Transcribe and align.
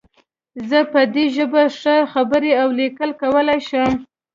زه 0.69 0.79
په 0.91 1.01
دې 1.13 1.25
ژبو 1.35 1.63
ښې 1.79 1.97
خبرې 2.13 2.51
او 2.61 2.67
لیکل 2.79 3.09
کولی 3.21 3.59
شم 3.69 3.91